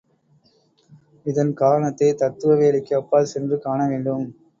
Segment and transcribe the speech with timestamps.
[1.25, 4.25] இதன் காரணத்தை தத்துவ வேலிக்கு அப்பால் சென்று காணவேண்டும்.